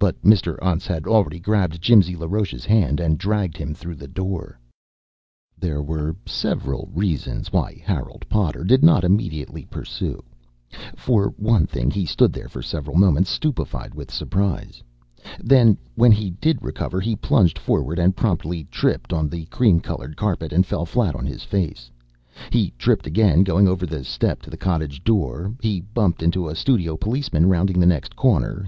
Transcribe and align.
But 0.00 0.20
Mr. 0.22 0.58
Untz 0.60 0.84
had 0.88 1.06
already 1.06 1.38
grabbed 1.38 1.80
Jimsy 1.80 2.16
LaRoche's 2.16 2.64
hand 2.64 2.98
and 2.98 3.16
dragged 3.16 3.56
him 3.56 3.72
through 3.72 3.94
the 3.94 4.08
door. 4.08 4.58
There 5.56 5.80
were 5.80 6.16
several 6.26 6.90
reasons 6.92 7.52
why 7.52 7.80
Harold 7.86 8.28
Potter 8.28 8.64
did 8.64 8.82
not 8.82 9.04
immediately 9.04 9.64
pursue. 9.66 10.24
For 10.96 11.28
one 11.36 11.68
thing 11.68 11.88
he 11.92 12.04
stood 12.04 12.32
there 12.32 12.48
for 12.48 12.62
several 12.62 12.96
moments 12.98 13.30
stupified 13.30 13.94
with 13.94 14.10
surprise. 14.10 14.82
Then, 15.38 15.78
when 15.94 16.10
he 16.10 16.30
did 16.30 16.60
recover, 16.64 16.98
he 17.00 17.14
plunged 17.14 17.56
forward 17.56 18.00
and 18.00 18.16
promptly 18.16 18.64
tripped 18.72 19.12
on 19.12 19.28
the 19.28 19.44
cream 19.54 19.78
colored 19.78 20.16
carpet 20.16 20.52
and 20.52 20.66
fell 20.66 20.84
flat 20.84 21.14
on 21.14 21.26
his 21.26 21.44
face. 21.44 21.92
He 22.50 22.72
tripped 22.76 23.06
again 23.06 23.44
going 23.44 23.68
over 23.68 23.86
the 23.86 24.02
step 24.02 24.42
to 24.42 24.50
the 24.50 24.56
cottage 24.56 25.04
door. 25.04 25.54
He 25.62 25.80
bumped 25.80 26.24
into 26.24 26.48
a 26.48 26.56
studio 26.56 26.96
policeman 26.96 27.46
rounding 27.48 27.78
the 27.78 27.86
next 27.86 28.16
corner. 28.16 28.58